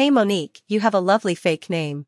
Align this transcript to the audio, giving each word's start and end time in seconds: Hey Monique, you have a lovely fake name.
Hey 0.00 0.08
Monique, 0.08 0.62
you 0.66 0.80
have 0.80 0.94
a 0.94 0.98
lovely 0.98 1.34
fake 1.34 1.68
name. 1.68 2.06